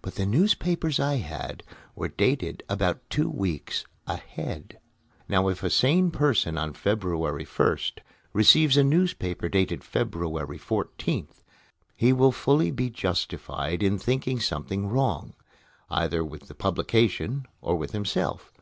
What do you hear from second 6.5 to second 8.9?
on February 1st receives a